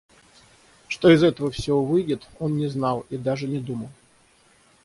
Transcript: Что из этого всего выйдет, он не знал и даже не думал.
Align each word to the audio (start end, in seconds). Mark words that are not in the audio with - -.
Что 0.87 1.11
из 1.11 1.21
этого 1.21 1.51
всего 1.51 1.85
выйдет, 1.85 2.27
он 2.39 2.57
не 2.57 2.65
знал 2.65 3.05
и 3.11 3.17
даже 3.17 3.47
не 3.47 3.59
думал. 3.59 3.91